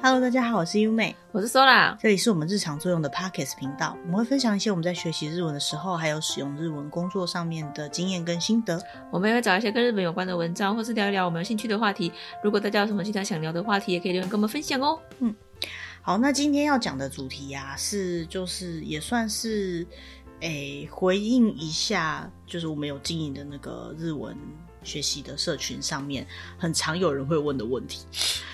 [0.00, 3.96] Hello，大家好，我是优美，我是 Sola，这里是我们日常作用的 Podcast 频道。
[4.04, 8.80] 我们会分享一些我们在学习日文的时候，还有使用日文工作上面的经验跟心得。
[9.10, 12.12] 我们也会找一些跟日本有关的文章，或是聊一聊我们有兴趣的话题。
[12.44, 15.00] 如果大家有什么其他想聊的话题，也可以留言跟我们分享哦。
[15.18, 15.34] 嗯，
[16.00, 19.84] 好，那今天要讲的主题呀、啊，是就是也算是
[20.40, 24.36] 诶、欸、回应一下，就是我们有经营的那个日文。
[24.88, 28.06] 学习的社群上面，很常有人会问的问题，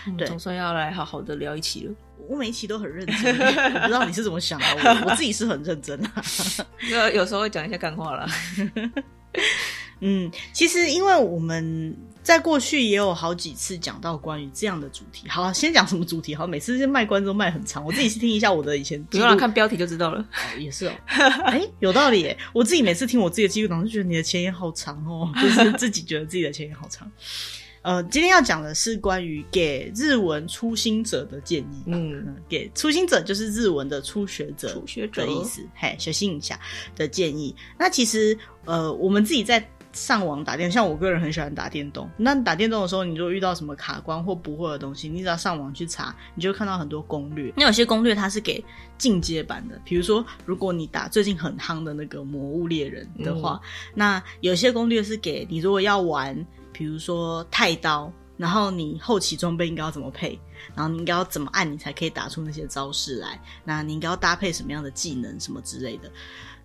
[0.08, 1.94] 嗯、对，总算要来好好的聊一期了。
[2.26, 3.38] 我每一期都很认真，
[3.74, 6.24] 我不知道你是怎么想的，我我自己是很认真啊。
[6.90, 8.26] 有有时候会讲一些干话啦。
[10.00, 15.28] 嗯，其实因为我们在过去也有好几次讲到关于这样的主题。
[15.28, 16.34] 好、啊，先讲什么主题？
[16.34, 19.00] 好，每次先卖关子都卖很长，我自己去听一下我的以前。
[19.04, 20.20] 不用了，看标题就知道了。
[20.20, 22.36] 哦、也是哦，哎、欸，有道理耶。
[22.54, 27.08] 我自己每次听我自己的记录档，就觉得你的前言好长哦， 就是自己觉得自己的前言好长。
[27.82, 31.82] 呃，今天要讲的是关于给日文初心者的建议。
[31.84, 35.60] 嗯，给初心者就是日文的初学者，初学者的意思。
[35.74, 36.58] 嘿，小心一下
[36.96, 37.54] 的建议。
[37.78, 39.62] 那其实，呃，我们自己在。
[39.94, 42.10] 上网打电，像我个人很喜欢打电动。
[42.16, 47.52] 那打电动的时候，你如果遇到什么卡关或不会的东西，你只要上网去查，你就会看到很多攻略。
[47.56, 48.62] 那有些攻略它是给
[48.98, 60.38] 进阶版的，比如说，如果你打最近很夯的那个《魔物猎人》的话，嗯、那有些攻略是给你，如果要玩，比如说太刀，然后你后期装备应该要怎么配，
[60.74, 66.10] 然后你应该要怎么按，你才可以打出那些招式来，那你应该要搭配什么样的技能什么之类的。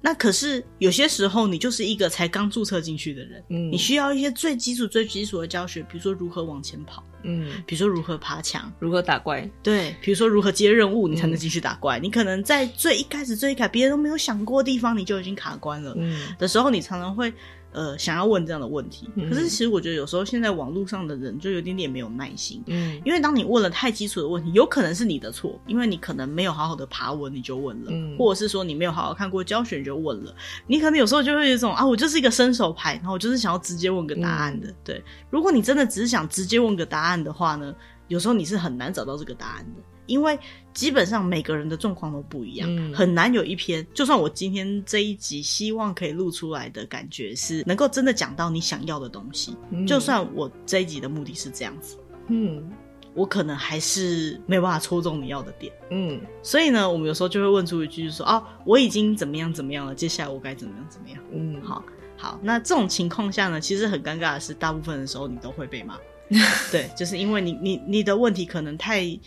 [0.01, 11.99] 那可是有些时候，你就是一个才刚注册进去的人，嗯，你需要一些最基础、最基础的教学，比如说如何往前跑，嗯，比如说如何爬墙，如何打怪，对，比如说如何接任务，你才能继续打怪。
[11.99, 17.33] 嗯，你可能在最一开始、最一开始别人都没有想过的地方，你就已经卡关了，嗯，的时候，你常常会。
[17.71, 30.33] 呃，想要问这样的问题，可是其实我觉得有时候现在网络上的人就有点点没有耐心，嗯，因为当你问了太基础的问题，有可能是你的错，因为你可能没有好好的爬文你就问了，嗯，或者是说你没有好好看过教学你就问了，
[30.65, 37.75] 你可能有时候就会有一种啊，我就是一个伸手牌，然后我就是想要直接问个答案的，嗯，对，如果你真的只是想直接问个答案的话呢，
[38.07, 39.81] 有时候你是很难找到这个答案的。
[40.09, 40.37] 因为
[40.73, 43.85] 基本上每个人的状况都不一样，嗯，很难有一篇。
[43.93, 51.97] 就算我今天这一集希望可以录出来的感觉是能够真的讲到你想要的东西，嗯，就算我这一集的目的是这样子，
[52.27, 52.67] 嗯，
[53.13, 56.19] 我可能还是没有办法戳中你要的点，嗯。
[56.41, 61.21] 所以呢，我们有时候就会问出一句，就是说，哦，我已经怎么样怎么样了，接下来我该怎么样怎么样？
[61.31, 61.83] 嗯，好，
[62.17, 62.39] 好。
[62.41, 65.97] 那这种情况下呢，其实很尴尬的是，大部分的时候你都会被骂，
[66.71, 69.19] 对，就是因为你你你的问题可能太。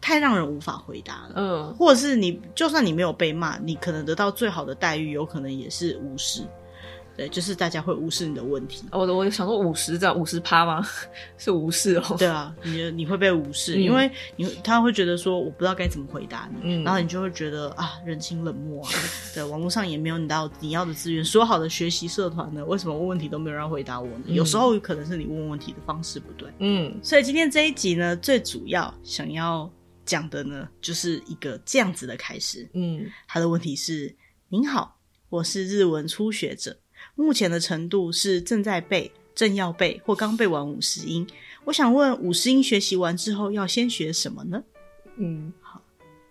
[0.00, 6.42] 太让人无法回答了，嗯，或者是你就算你没有被骂，你可能得到最好的待遇，有可能也是无视，
[7.16, 8.84] 对，就是大家会无视你的问题。
[8.92, 10.86] 我我想说五十这样五十趴吗？
[11.36, 12.16] 是无视哦。
[12.16, 18.90] 对啊，你你会被无视，嗯，因为你他会觉得说我不知道该怎么回答你，嗯，然后你就会觉得啊人情冷漠啊，
[19.34, 24.22] 对，网络上也没有你到你要的资源，说好的学习社团呢，为什么问问题都没有人回答我呢？
[24.26, 29.68] 嗯，有时候可能是你问问题的方式不对，嗯，所以今天这一集呢，最主要想要。
[30.08, 32.66] 讲的呢，就是一个这样子的开始。
[32.72, 34.16] 嗯，他的问题是：
[34.48, 34.98] 您好，
[35.28, 36.80] 我是日文初学者，
[37.14, 41.26] 目前的程度是正在背、正要背或刚背完五十音。
[41.64, 44.64] 我想问，五十音学习完之后要先学什么呢？
[45.18, 45.84] 嗯，好，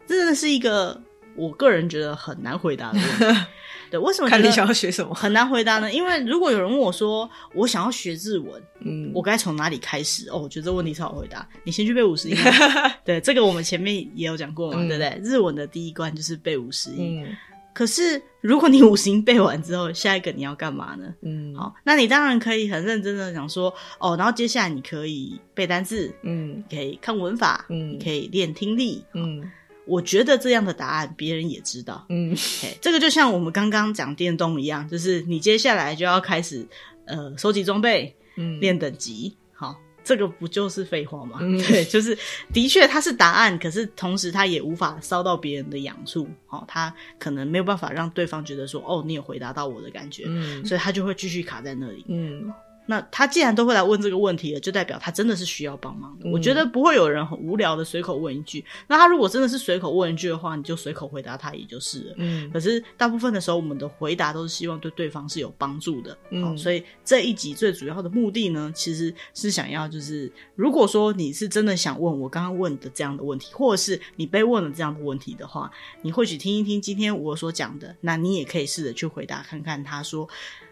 [0.08, 1.00] 这真的是一个
[1.38, 3.42] 我个人觉得很难回答的问题。
[3.90, 4.30] 对，为什么？
[4.30, 5.90] 看你想要学什么，很难回答呢？
[5.94, 10.30] 因为如果有人问我说，我想要学日文，嗯，我该从哪里开始？
[10.30, 11.48] 哦，我觉得这问题超好回答。
[11.64, 12.36] 你先去背五十音。
[13.06, 15.22] 对，这个我们前面也有讲过嘛，嗯、对不对？
[15.24, 17.24] 日文的第一关就是背五十音。
[17.24, 17.38] 嗯、
[17.74, 21.06] 可是如果你五十音背完之后，下一个你要干嘛呢？
[21.22, 29.50] 嗯，好，那你当然可以很认真的想说，哦，然后接下来你可以背单字，嗯，可以看文法，嗯，你可以练听力，嗯。
[29.88, 36.68] 我觉得这样的答案别人也知道，嗯，okay, 这个就像我们刚刚讲电动一样，就是你接下来就要开始
[37.06, 41.40] 呃收集装备，嗯，练等级，好，这个不就是废话吗？
[41.42, 42.18] 嗯、对，就是
[42.54, 52.54] 的确它是答案，可是同时它也无法烧到别人的痒处，好，他可能没有办法让对方觉得说，哦，你有回答到我的感觉，嗯，所以他就会继续卡在那里，嗯。
[52.88, 56.28] 那他既然都会来问这个问题了，就代表他真的是需要帮忙的。
[56.28, 58.64] 嗯、我觉得不会有人很无聊的随口问一句。
[58.88, 62.16] 那他如果真的是随口问一句的话，你就随口回答他也就是了。
[62.18, 62.50] 嗯。
[62.52, 66.18] 可是大部分的时候，我们的回答都是希望对对方是有帮助的。
[66.32, 66.58] 嗯。
[66.58, 75.70] 所以这一集最主要的目的呢，其实是想要就是，如果说你是真的想问我刚刚问的这样的问题，或者是你被问了这样的问题的话，
[76.02, 79.84] 你或许听一听今天我所讲的，那你也可以试着去回答看看。
[79.84, 80.28] 他说。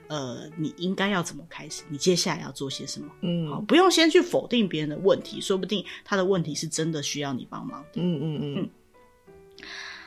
[0.07, 1.83] 呃，你应该要怎么开始？
[1.89, 3.11] 你接下来要做些什么？
[3.21, 8.01] 嗯，好，不用先去否定别人的问题，说不定他的问题是真的需要你帮忙的。
[8.01, 8.55] 嗯嗯嗯。
[8.59, 8.69] 嗯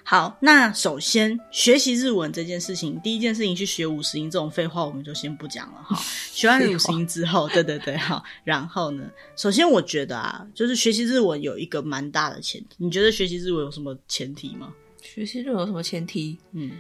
[0.05, 5.95] 好，那首先学习日文这件事情，第一件事情去学五十音这种废话，我们就先不讲了哈。
[6.33, 14.73] 学完五十音之后，对对对，好，然后呢，首先我觉得啊，就是学习日文有一个蛮大的前提，你觉得学习日文有什么前提吗？
[15.03, 16.39] 学习日文有什么前提？
[16.53, 16.71] 嗯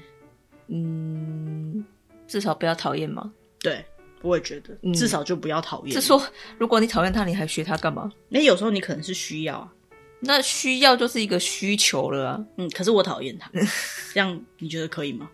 [0.68, 1.84] 嗯，
[2.28, 3.32] 至少不要讨厌嘛。
[3.58, 3.84] 对，
[4.22, 5.92] 我也觉得，至少就不要讨厌。
[5.92, 6.22] 是说，
[6.58, 8.08] 如果你讨厌他，你还学他干嘛？
[8.28, 9.72] 那有时候你可能是需要啊。
[10.20, 12.44] 那需要就是一个需求了啊。
[12.56, 13.50] 嗯，可是我讨厌他，
[14.14, 15.28] 这样你觉得可以吗？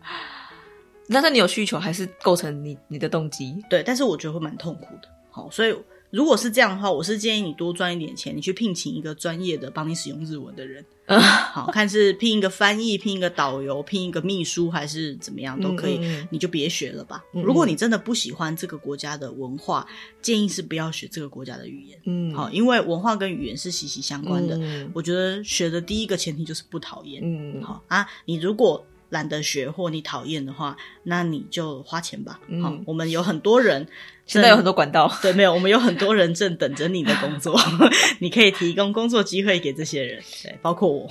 [1.06, 3.62] 那是你有需求，还是构成你你的动机？
[3.68, 5.08] 对，但是我觉得会蛮痛苦的。
[5.30, 5.76] 好，所以。
[6.14, 10.84] 如果是这样的话，我是建议你多赚一点钱，你去聘请一个专业的帮你使用日文的人，
[11.52, 17.24] 好，看是聘一个翻译、聘一个导游、聘一个秘书，还是怎么样都可以，嗯嗯，你就别学了吧。
[17.32, 19.84] 如果你真的不喜欢这个国家的文化，
[20.22, 21.98] 建议是不要学这个国家的语言。
[22.04, 24.56] 嗯，好，因为文化跟语言是息息相关的。
[24.56, 27.20] 嗯，我觉得学的第一个前提就是不讨厌。
[27.24, 32.40] 嗯，好啊，你如果懒得学或你讨厌的话，那你就花钱吧。
[32.48, 33.86] 嗯，好，我们有很多人。
[34.26, 37.54] 现在有很多管道，对，没有，我们有很多人正等着你的工作，
[38.20, 41.06] 你可以提供工作机会给这些人，对，包括我。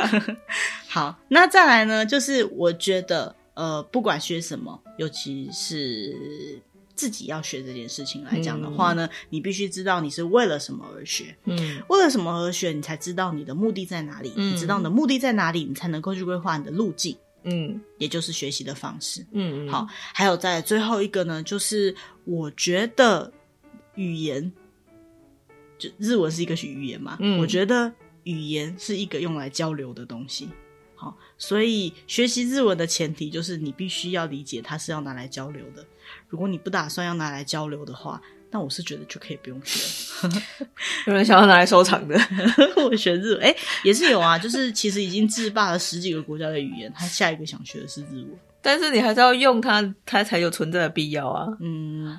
[0.86, 6.60] 好，那再来呢，就是我觉得，呃，不管学什么，尤其是
[6.96, 17.16] 自己要学这件事情来讲的话呢，嗯、你必须知道你是为了什么而学，嗯，为了什么而学，你才知道你的目的在哪里，嗯、你知道你的目的在哪里，你才能够去规划你的路径。
[17.48, 19.24] 嗯，也就是学习的方式。
[19.30, 21.94] 嗯，好，还有在最后一个呢，就是
[22.24, 23.32] 我觉得
[23.94, 24.52] 语言，
[25.78, 27.16] 就日文是一个语言嘛。
[27.20, 27.92] 嗯，我觉得
[28.24, 30.48] 语言是一个用来交流的东西。
[30.96, 35.86] 好，所以学习日文的前提就是你必须要理解它是要拿来交流的。
[36.28, 38.20] 如果你不打算要拿来交流的话，
[38.50, 40.28] 那我是觉得就可以不用学。
[41.06, 42.18] 有人想要拿来收藏的，
[42.76, 44.38] 我学日文，哎、欸，也是有啊。
[44.38, 48.30] 就是其实已经制霸了十几个国家的语言，他下一个想学的是日文，
[48.62, 51.46] 但是你还是要用它，它才有存在的必要啊。
[51.60, 52.18] 嗯。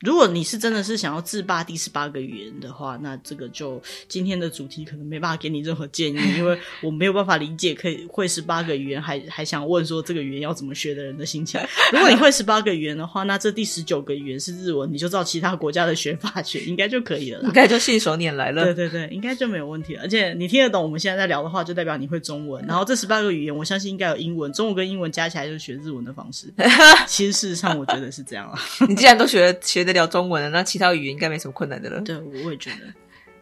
[0.00, 11.60] 如果你是真的是想要自霸第十八个语言的话，那这个就今天的主题可能没办法给你任何建议，因为我没有办法理解可以会十八个语言还还想问说这个语言要怎么学的人的心情。
[11.92, 17.48] 如果你会十八个语言的话，那这第十九个语言是日文，你就照其他国家的学法学，应该就可以了啦。
[17.48, 18.62] 应该就信手拈来了。
[18.66, 20.02] 对对对，应该就没有问题了。
[20.02, 22.64] 而且你听得懂我们现在在聊的话，就代表你会中文。
[22.66, 26.46] 然后这十八个语言，我相信应该有英文，中文跟英文加起来就是学日文的方式。
[27.08, 28.56] 其实事实上，我觉得是这样啊。
[28.88, 29.87] 你既然都学学。
[29.88, 32.00] 得了中文了，那其他语言应该没什么困难的了。
[32.02, 32.76] 对，我也觉得。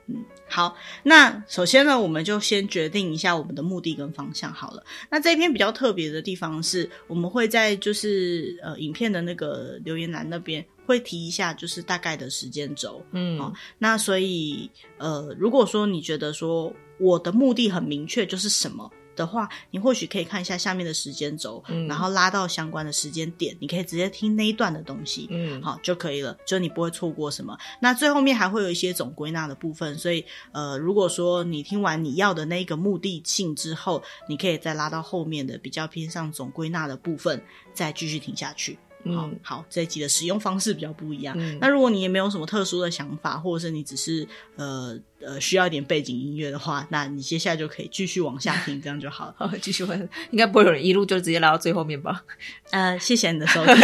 [0.09, 4.85] 嗯，好，那首先呢，我们就先决定一下我们的目的跟方向好了。
[5.11, 13.05] 那这一篇比较特别的地方是，我们会在就是呃影片的那个留言栏那边会提一下，就是大概的时间轴。
[13.11, 18.89] 嗯，好，那所以呃，如果说你觉得说我的目的很明确，就是什么？
[19.17, 27.57] 的话，你或许可以看一下下面的时间轴，嗯、然后拉到相关的时间点，你可以直接听那一段的东西，嗯，好就可以了，就你不会错过什么。
[27.81, 37.43] 那最后面还会有一些总归纳的部分，所以呃，如果说你听完你要的那个目的性之后，你可以再拉到后面的比较偏向总归纳的部分，
[37.73, 38.79] 再继续听下去。
[39.15, 41.35] 好好，这一集的使用方式比较不一样。
[41.39, 49.35] 嗯、那如果你也没有什么特殊的想法，或者是你只是呃呃需要一点背景音乐的话，那你接下来就可以继续往下听，这样就好了。
[49.39, 52.23] 好，继续问，应该不会有人一路就直接拉到最后面吧？
[52.71, 53.75] 呃，谢谢你的收听。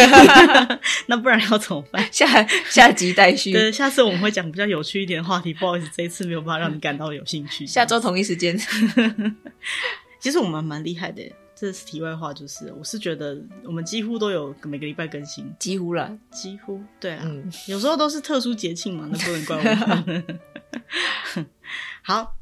[1.07, 2.07] 那不然要怎么办？
[2.11, 2.25] 下
[2.69, 3.51] 下集待续。
[3.51, 5.53] 对，下次我们会讲比较有趣一点的话题。
[5.53, 7.65] 不好意思，这一次没有办法让你感到有兴趣。
[7.65, 8.57] 下周同一时间。
[10.19, 11.21] 其实我们蛮厉害的。
[11.63, 21.45] 这是题外话，就是我是觉得我们几乎都有每个礼拜更新，几乎啦，几乎对啊，嗯、有时候都是特殊节庆嘛，那不能怪我。
[22.03, 22.35] 好，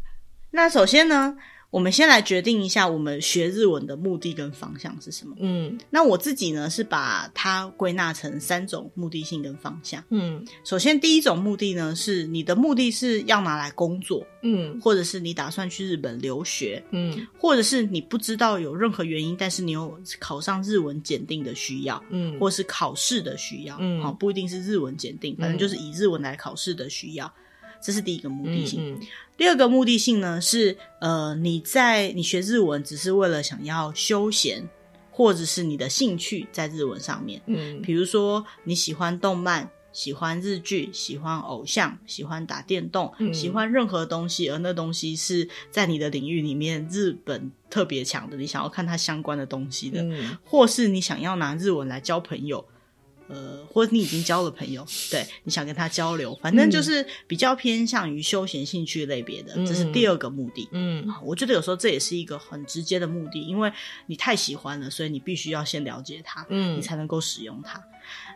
[0.50, 1.38] 那首先呢。
[1.72, 5.34] 我们先来决定一下，我们学日文的目的跟方向是什么？
[5.40, 10.04] 嗯，那我自己呢是把它归纳成三种目的性跟方向。
[10.10, 27.34] 嗯，首先第一种目的呢是你的目的是要拿来工作，嗯，或者是你打算去日本留学，嗯，或者是你不知道有任何原因，但是你有考上日文检定的需要，嗯，或是考试的需要，嗯，好，不一定是日文检定，反正就是以日文来考试的需要。
[27.82, 28.80] 这是第一个目的性。
[28.82, 34.68] 嗯嗯、第二个目的性呢是，呃，你在你学日文只是为了想要休闲，
[35.12, 37.42] 或者是你的兴趣在日文上面。
[37.48, 52.64] 嗯，比如说你喜欢动漫，喜欢日剧，喜欢偶像，喜欢打电动，嗯、喜欢任何东西，而那东西是在你的领域里面日本特别强的，你想要看它相关的东西的，嗯、或是你想要拿日文来交朋友。
[53.32, 60.68] 呃，或者你已经交了朋友，对，你想跟他交流，反正就是比较偏向于休闲兴趣类别的，这是第二个目的。
[60.72, 63.72] 嗯，我觉得有时候这也是一个很直接的目的，因为
[64.08, 67.82] 你太喜欢了，所以你必须要先了解他，嗯，你才能够使用它。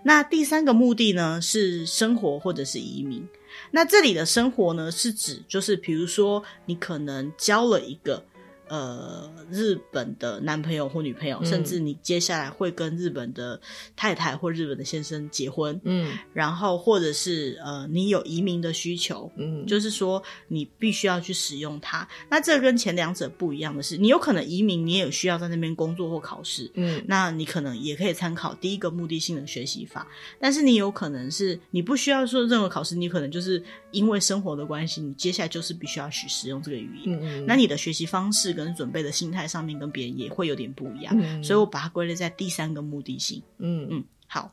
[0.04, 3.28] 那第三个目的呢，是生活或者是移民。
[3.72, 8.24] 那这里的生活呢，是指就是比如说你可能交了一个。
[8.68, 13.60] 呃，日本的男朋友或女朋友，嗯、甚至你接下来会跟日本的
[13.96, 22.08] 太太或日本的先生结婚，嗯，然后或者是呃，你有移民的需求，嗯，就是说你必须要去使用它。
[22.30, 30.08] 那这跟前两者不一样的是，你有可能移民，你也有需要在那边工作或考试，嗯，那你可能也可以参考第一个目的性的学习法。
[30.40, 38.55] 但是你有可能是你不需要说任何考试，你可能就是因为生活的关系，你接下来就是必须要去使用这个语言，嗯嗯，那你的学习方式。
[38.56, 43.40] 跟准备的心态上面跟别人也会有点不一样，嗯、所以我把它归类在第三个目的性。
[43.60, 44.52] 嗯嗯，好，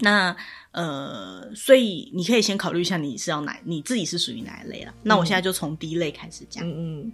[0.00, 0.34] 那
[0.72, 4.90] 呃，所以你可以先考虑一下你是要哪，你自己是属于哪一类了。
[4.92, 6.66] 嗯、那我现在就从第一类开始讲。
[6.66, 7.12] 嗯嗯，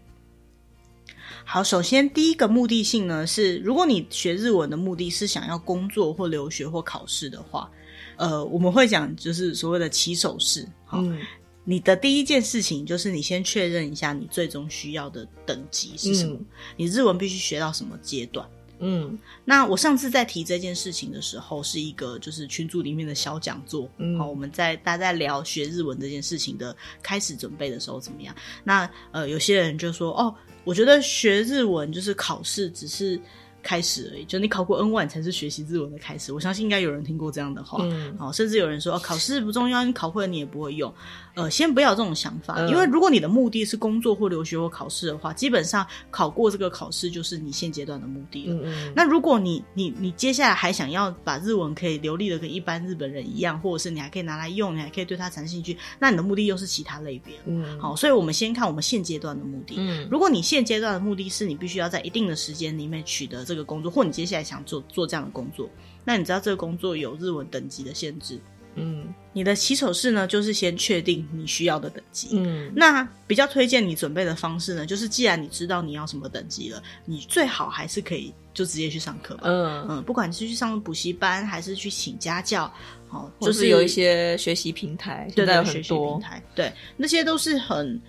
[1.45, 7.71] 好，首先第一个目的性呢是，如果你学日文的目的是想要工作或留学或考试的话，
[8.17, 10.67] 呃，我们会讲就是所谓的起手式。
[10.87, 11.03] 好。
[11.03, 11.19] 嗯
[11.65, 18.47] 你的第一件事情就是你先确认一下你最终需要的等级是什么，嗯、你日文必须学到什么阶段。
[18.81, 23.89] 嗯，那我上次在提这件事情的时候，是一个就是群组里面的小讲座。
[23.99, 28.35] 嗯，好，我们在大家在聊学日文这件事情的开始准备的时候怎么样？
[28.63, 33.19] 那呃，有些人就说哦，我觉得学日文就是考试只是。
[33.67, 36.35] 开始而已，就你考过 N1 才是学习日文的开始。
[36.35, 40.93] 我相信应该有人听过这样的话，嗯，好，甚至有人说，哦，考试不重要，你考会了你也不会用。
[41.35, 48.71] 呃，先不要这种想法，嗯，因为如果你的目的是工作或留学或考试的话，基本上考过这个考试就是你现阶段的目的了。
[48.95, 57.35] 那如果你你你接下来还想要把日文可以流利的跟一般日本人一样，或者是你还可以拿来用，你还可以对它产生兴趣，那你的目的又是其他类别。
[57.47, 59.77] 嗯，好，所以我们先看我们现阶段的目的。
[59.79, 63.55] 嗯，如果你现阶段的目的是你必须要在一定的时间里面取得这个。
[63.55, 65.71] 这个工作，或你接下来想做做这样的工作，
[66.05, 68.37] 那你知道这个工作有日文等级的限制，
[68.77, 79.87] 嗯，你的起手式呢，就是先确定你需要的等级，嗯，那比较推荐你准备的方式呢，就是既然你知道你要什么等级了，你最好还是可以就直接去上课吧，嗯。
[79.89, 82.73] 嗯，不管是去上补习班还是去请家教，
[83.11, 88.01] 哦，就是有一些学习平台，对对，学习平台，对，那些都是很。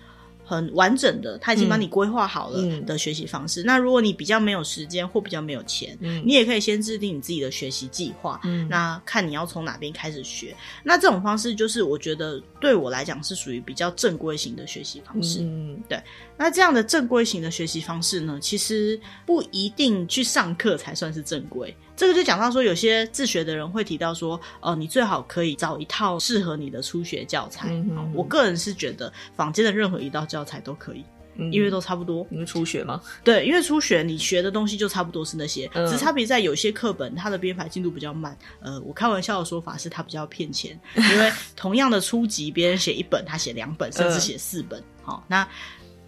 [0.48, 3.64] 很完整的，他已经帮你规划好了的学习方式。
[3.64, 8.40] 嗯、那如果你比较没有时间或比较没有钱，嗯、你也可以先制定你自己的学习计划。
[8.44, 10.54] 嗯，那看你要从哪边开始学。
[10.84, 15.40] 那这种方式就是我觉得对我来讲是属于比较正规型的学习方式。
[15.42, 16.00] 嗯，对。
[16.38, 21.74] 那这样的正规型的学习方式呢，其实不一定去上课才算是正规。
[21.96, 27.68] 这个就讲到说，有些自学的人会提到说，哦、呃，你最好可以找一套适合你的初学教材。
[27.70, 31.02] 嗯哼嗯，我个人是觉得坊间的任何一道教材都可以，
[31.36, 32.26] 嗯、因为都差不多。
[32.30, 33.00] 因为初学吗？
[33.24, 38.36] 对，因为初学你学的东西就差不多是那些，嗯、只差别在有些课本它的编排进度比较慢。
[38.60, 44.82] 呃，我开玩笑的说法是它比较骗钱，因为同样的初级，别人写一本，他写两本，甚至写四本。
[45.02, 45.48] 好、嗯，那。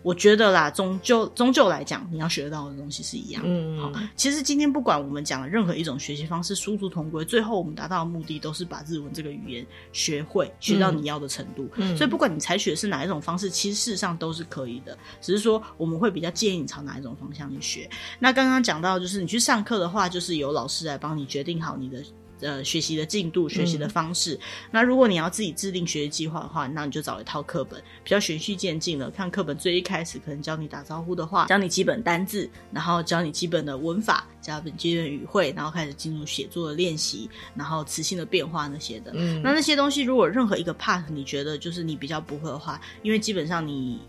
[0.02, 3.48] 我觉得啦，终究终究来讲，你要学到的东西是一样的。
[3.50, 11.68] 嗯，好，其实今天不管我们讲的任何一种学习方式，殊途同归，最后我们达到的目的都是把日文这个语言学会，学到你要的程度。
[11.76, 17.90] 嗯，所以不管你采取的是哪一种方式，其实事实上都是可以的，只是说我们会比较建议你朝哪一种方向去学。
[18.18, 22.02] 那刚刚讲到，就是你去上课的话，就是由老师来帮你决定好你的。
[22.40, 24.34] 呃，学习的进度、学习的方式。
[24.34, 24.40] 嗯、
[24.70, 29.10] 那如果你要自己制定学习计划的话，那你就找一套课本，比较循序渐进的。
[29.10, 39.12] 看课本最一开始可能教你打招呼的话，教你基本单字，然后教你基本的文法，教你基本语汇，然后开始进入写作的练习，然后词性的变化那些的。
[39.14, 44.00] 嗯，那那些东西如果任何一个 part 你觉得就是你比较不会的话，因为基本上你。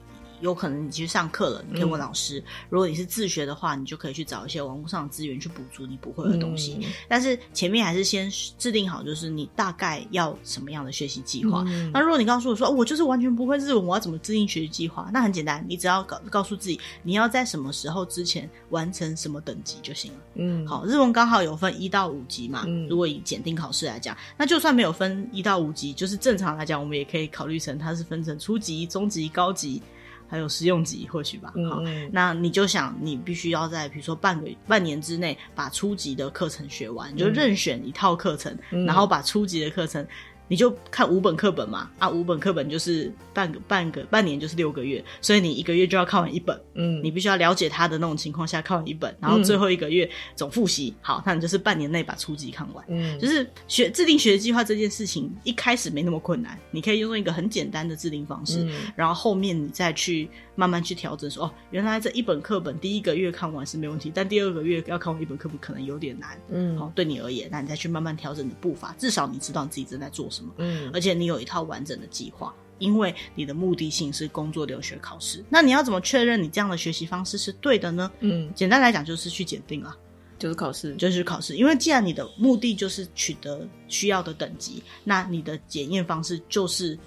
[0.42, 2.40] 有可能你去上课了，你可以问老师。
[2.40, 6.80] 嗯、如果你是自学的话，你就可以去找一些网络上的资源去补足你不会的东西。
[6.82, 11.64] 嗯、但是前面还是先制定好，就是你大概要什么样的学习计划。
[11.68, 15.10] 嗯、那如果你告诉我说，哦，我就是完全不会日文，我要怎么制定学习计划？
[15.12, 20.18] 那很简单，你只要告告诉自己，你要在什么时候之前完成什么等级就行了。
[20.36, 22.64] 嗯，好，日文刚好有分一到五级嘛。
[22.68, 29.82] 嗯、如果以检定考试来讲，那就算没有分一到五级，就是正常来讲，我们也可以考虑成它是分成初级、中级、高级。
[30.30, 31.82] 还有实用级或许吧，好，
[32.12, 40.06] 那你就想，你必须要在比如说半个半年之内把初级的课程学完，你就任选一套课程，嗯、然后把初级的课程
[40.50, 70.39] 你就看五本课本嘛，啊，五本课本就是半个半个半年就是六个月，所以你一个月就要看完一本，嗯，你必须要了解他的那种情况下看完一本，然后最后一个月总复习，好，那你就是半年内把初级看完，嗯，就是学制定学习计划这件事情一开始没那么困难，你可以用一个很简单的制定方式，嗯，然后后面你再去慢慢去调整说，说哦，原来这一本课本第一个月看完是没问题，但第二个月要看完一本课本可能有点难，嗯，好，对你而言，那你再去慢慢调整你的步伐，至少你知道你自己正在做什么。
[70.58, 75.44] 嗯，而且你有一套完整的计划，因为你的目的性是工作、留学、考试。
[75.50, 78.12] 那你要怎么确认你这样的学习方式是对的呢？
[78.20, 79.96] 嗯，简单来讲就是去检定啊，
[80.38, 81.56] 就是考试，就是考试。
[81.56, 86.98] 因为既然你的目的就是取得需要的等级，那你的检验方式就是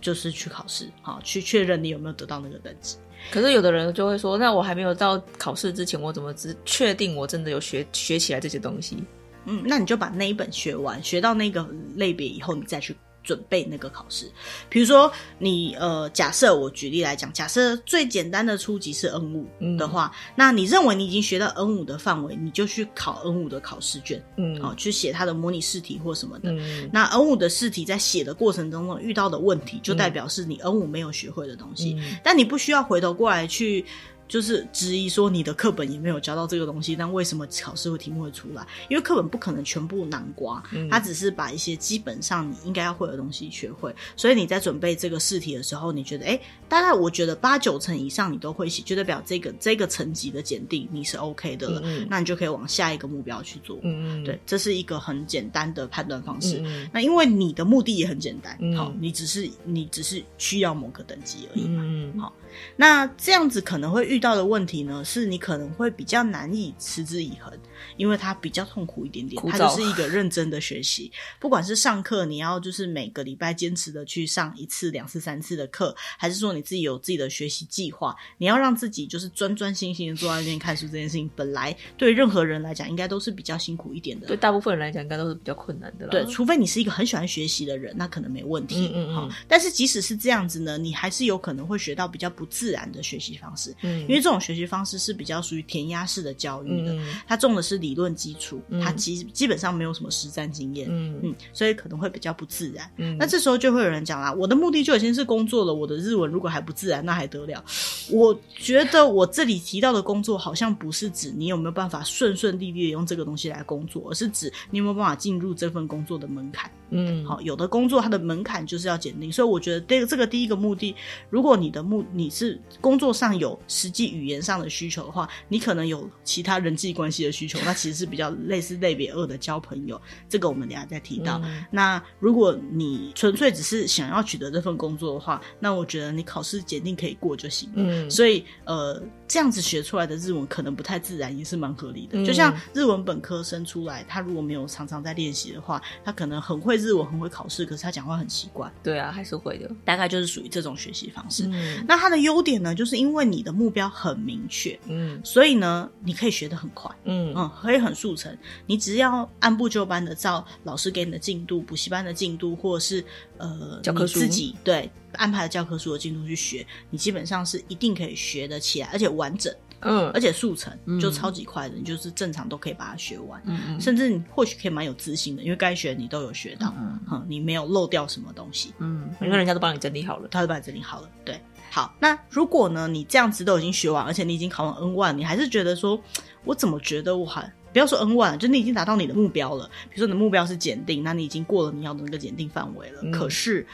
[0.00, 2.96] 就是去考试，好，去确认你有没有得到那个等级。
[3.30, 8.96] 可是有的人就会说，那我还没有到考试之前，我怎么只确定我真的有学学起来这些东西？
[9.44, 14.30] 嗯，那你就把那一本学完，学到那个类别以后，你再去准备那个考试。
[14.68, 26.50] 比如说你，你呃，假设我举例来讲，假设最简单的初级是 N 五的话，嗯，那你认为你已经学到 N 五的范围，你就去考 N 五的考试卷，嗯，好，去写它的模拟试题或什么的。
[26.50, 33.84] 嗯，那 N 五的试题在写的过程当中遇到的问题，就代表是你 N 五没有学会的东西，嗯，但你不需要回头过来去。
[34.30, 38.64] 就是质疑说你的课本也没有教到这个东西，但为什么考试会题目会出来？
[38.88, 43.92] 因为课本不可能全部囊括，它只是把一些基本上你应该要会的东西学会。
[44.16, 53.80] 所以你在准备这个试题的时候，你觉得哎，大概我觉得八九成以上你都会写，就代表这个这个层级的检定你是 OK 的了，嗯嗯，那你就可以往下一个目标去做。
[53.82, 56.62] 嗯嗯，对，这是一个很简单的判断方式。
[56.92, 61.82] 那因为你的目的也很简单，好，你只是你只是需要某个等级而已嘛。
[61.84, 62.32] 嗯，好，
[62.76, 64.19] 那这样子可能会遇。
[64.20, 67.50] 遇到的问题呢，是你可能会比较难以持之以恒，
[67.96, 69.40] 因为它比较痛苦一点点。
[69.50, 80.86] 它就是一个认真的学习，不管是上课，你要就是每个礼拜坚持的去上一次、两次、三次的课，还是说你自己有自己的学习计划，你要让自己就是专专心心的坐在那边看书。
[80.90, 84.26] 这件事情本来对任何人来讲，应该都是比较辛苦一点的。
[84.26, 86.08] 对大部分人来讲，应该都是比较困难的。
[86.08, 88.90] 对，除非你是一个很喜欢学习的人，那可能没问题。
[88.92, 89.30] 嗯嗯嗯。
[89.46, 93.74] 但是即使是这样子呢，你还是有可能会学到比较不自然的学习方式。
[93.82, 94.00] 嗯。
[94.02, 102.90] 因为这种学习方式是比较属于填鸭式的教育的，嗯、它重的是理论基础，嗯、它基基本上没有什么实战经验，嗯嗯，所以可能会比较不自然。
[102.96, 107.64] 嗯、那这时候就会有人讲啦，我的目的就已经是工作了，我的日文如果还不自然，那还得了？
[108.10, 116.70] 我觉得我这里提到的工作，好像不是指你有没有办法顺顺利利的用这个东西来工作，而是指你有没有办法进入这份工作的门槛。
[116.92, 120.92] 嗯，好，有的工作它的门槛就是要检定，所以我觉得这个这个第一个目的，
[121.28, 131.40] 如果你的目你是工作上有实际语言上的需求的话，你可能有其他人际关系的需求，那其实是比较类似类别二的交朋友，这个我们等下再提到。
[131.44, 137.70] 嗯、那如果你纯粹只是想要取得这份工作的话，那我觉得你考试检定可以过就行。
[137.74, 139.02] 嗯，所以呃。
[139.30, 142.18] 这样子学出来的日文可能不太自然，也是蛮合理的。
[142.18, 148.68] 嗯、就像日文本科生出来，他如果没有常常在练习的话，他可能很会日文，很会考试，可是他讲话很奇怪。
[148.82, 149.70] 对啊，还是会的。
[149.84, 151.46] 大概就是属于这种学习方式。
[151.46, 158.36] 嗯、那它的优点呢，就是因为你的目标很明确，嗯，所以呢，你可以学得很快，嗯嗯，可以很速成。
[158.66, 163.04] 你只要按部就班的照老师给你的进度、补习班的进度，或者是
[163.38, 164.90] 呃教科书自己对。
[165.12, 186.00] 安排的教科书的进度去学，你基本上是一定可以学得起来，而且完整，嗯，而且速成，就超级快的，你就是正常都可以把它学完，嗯嗯，甚至你或许可以蛮有自信的，因为该学你都有学到，嗯嗯，你没有漏掉什么东西，嗯，因为人家都帮你整理好了，他都帮你整理好了，对，好，那如果呢，你这样子都已经学完，而且你已经考完 N one，你还是觉得说，
[186.44, 193.66] 我怎么觉得我还不要说 N one，就你已经达到你的目标了，比如说你的目标是检定，那你已经过了你要的那个检定范围了，嗯、可是。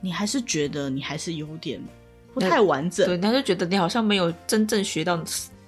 [0.00, 1.80] 你还是觉得你还是有点
[2.32, 5.22] 不太完整，对，他就觉得你好像没有真正学到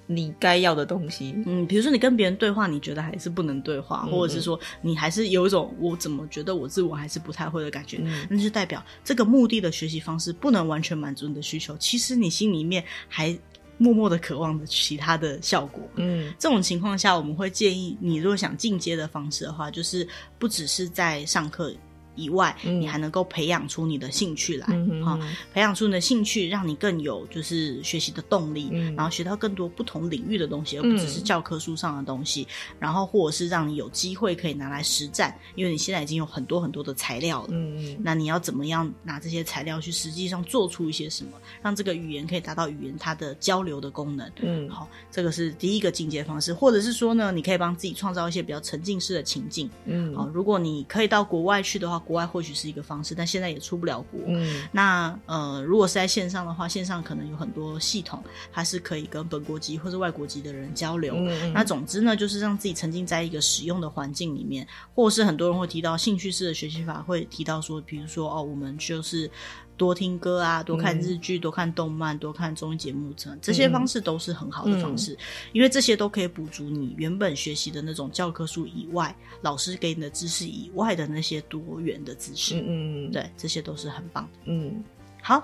[0.05, 1.33] 你该要的东西。
[1.45, 11.75] 嗯，比如说你跟别人对话，你觉得还是不能对话，嗯、或者是说你还是有一种我怎么觉得我自我还是不太会的感觉，嗯、那就代表这个目的的学习方式不能完全满足你的需求。
[11.77, 13.37] 其实你心里面还
[13.77, 15.81] 默默的渴望着其他的效果。
[15.95, 21.73] 嗯，这种情况下，我们会建议你如果想进阶的方式的话，就是不只是在上课。
[22.15, 25.19] 以外，你还能够培养出你的兴趣来，嗯哼，
[25.53, 32.43] 培养出你的兴趣，让你更有就是学习的动力，嗯、然后学到更多不同领域的东西，而不只是教科书上的东西。
[32.43, 37.47] 嗯、然后或者是让你有机会可以拿来实战，因为你现在已经有很多很多的材料了。
[37.51, 41.31] 嗯，那你要怎么样拿这些材料去实际上做出一些什么，
[41.63, 44.31] 让这个语言可以达到语言它的交流的功能？
[44.41, 49.67] 嗯，好，这个是第一个进阶方式，或者是说呢，你可以帮自己创造一些比较沉浸式的情境。
[49.85, 52.02] 嗯，好，如果你可以到国外去的话。
[52.05, 54.19] 国外或许是一个方式，但现在也出不了国。
[54.27, 61.15] 嗯，那呃，如果是在线上的话，线上可能有很多系统，它是可以跟本国籍或者外国籍的人交流。
[61.17, 69.29] 嗯，那总之呢，就是让自己沉浸在一个使用的环境里面，或是很多人会提到兴趣式的学习法，会提到说，比如说哦，我们就是。
[69.75, 75.17] 多听歌啊，多看日剧，嗯、多看动漫，多看综艺节目，这些方式都是很好的方式，嗯、
[75.53, 82.55] 因为这些都可以补足你原本学习的那种教科书以外，老师给你的知识以外的那些多元的知识。
[82.59, 84.39] 嗯嗯，对，这些都是很棒的。
[84.45, 84.83] 嗯，
[85.21, 85.43] 好。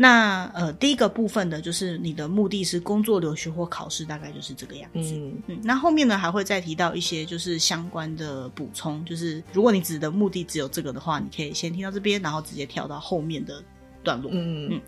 [0.00, 5.00] 那呃，第一个部分的就是你的目的是工作、留学或考试，大概就是这个样子。
[5.14, 13.60] 嗯嗯，那后面呢还会再提到一些就是相关的补充，就是如果你指的目的只有这个的话，你可以先听到这边，然后直接跳到后面的
[14.02, 14.30] 段落。
[14.32, 14.80] 嗯嗯，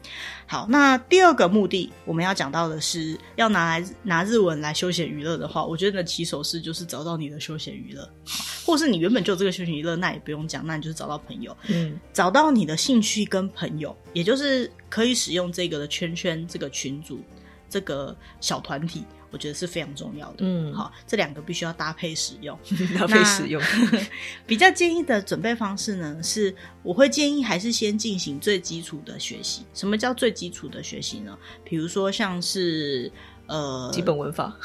[0.46, 8.08] 好，那第二个目的我们要讲到的是要拿来拿日文来休闲娱乐的话，我觉得起手式就是找到你的休闲娱乐，
[8.66, 17.20] 或是你原本就有这个休闲娱乐，那也不用讲，那你就是找到朋友，嗯，找到你的兴趣跟朋友，也就是可以使用这个的圈圈、这个群组、
[17.68, 19.04] 这个小团体。
[19.30, 20.36] 我觉得是非常重要的。
[20.40, 22.58] 嗯，好，这两个必须要搭配使用，
[22.98, 23.62] 搭配使用。
[24.46, 29.64] 比较建议的准备方式呢，是我会建议还是先进行最基础的学习。
[29.72, 31.36] 什么叫最基础的学习呢？
[31.64, 33.10] 比如说像是
[33.46, 34.56] 呃，基本文法，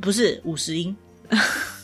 [0.00, 0.96] 不是五十音。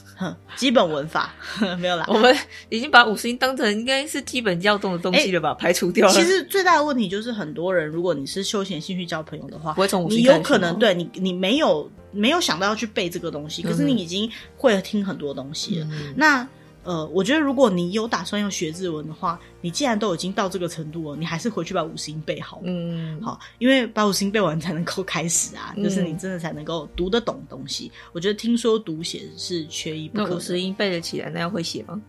[0.57, 1.35] 基本文法
[1.79, 2.35] 没有啦，我们
[2.69, 5.51] 已经把五十音当成应该是基本要动的东西了吧？
[5.51, 6.13] 欸、排除掉了。
[6.13, 9.75] 其实最大的问题就是，很多人如果你是休闲兴趣交朋友的话，
[10.09, 15.87] 你有可能对你你没有没有想到要去背这个东西，可是你已经会听很多东西了。
[15.91, 16.47] 嗯、那
[16.85, 22.61] 呃，我觉得如果你有打算要学日文的话，你既然都已经到这个程度了，你还是回去把五十音背好。
[22.65, 27.91] 嗯，好，因为把五十音背完才能够开始啊，嗯、就是你真的才能够读得懂东西。
[28.13, 30.29] 我觉得听说读写是缺一不可。
[30.29, 32.01] 那五十音背得起来，那要会写吗？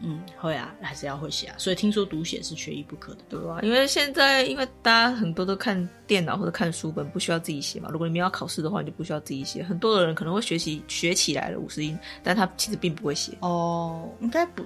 [0.00, 3.58] 嗯，会啊，还是要会写啊，所以听说读写是缺一不可的，对吧？
[3.62, 7.88] 因为现在，因为大家很多都看电脑或者看书本，不需要自己写嘛。
[7.90, 9.62] 如果你们要考试的话，你就不需要自己写。
[9.62, 13.32] 很多的人可能会学习学起来了五十音，但他其实并不会写。
[13.40, 14.64] 哦，应该不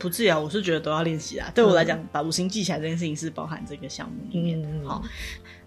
[0.00, 1.52] 不至于啊，我是觉得都要练习啊。
[1.54, 4.60] 对我来讲，嗯、把五十音记起来这件事情是包含这个项目里面。
[4.62, 5.02] 嗯、好，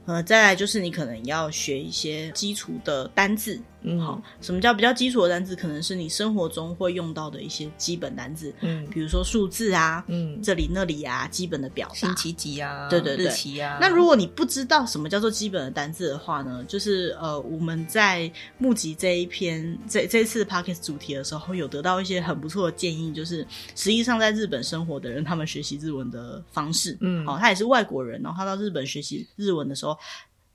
[0.05, 3.61] 呃，再来就是你可能要学一些基础的单字。
[3.85, 5.55] 嗯，好，什么叫比较基础的单字？
[5.55, 13.77] 可能是你生活中会用到的一些基本单字，嗯，比如说数字啊，嗯，这里那里啊，基本的表达，星期几啊，对对对，日期啊。
[13.79, 23.45] 那如果你不知道什么叫做基本的单字的话呢，就是呃，我们在募集这一篇这这次 Podcast 主题的时候，有得到一些很不错的建议，就是
[23.75, 29.95] 实际上在日本生活的人，他们学习日文的方式，嗯，好，他也是外国人，然后他到日本学习日文的时候。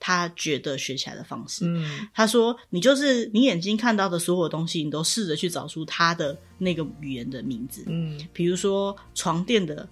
[0.00, 9.88] 他觉得学起来的方式，嗯，他说：“你就是你眼睛看到的所有东西，你都试着去找出它的那个语言的名字，嗯，比如说床垫的。”